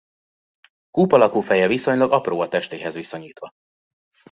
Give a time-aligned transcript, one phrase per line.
[0.91, 3.49] Kúp alakú feje viszonylag apró a testéhez viszonyítva.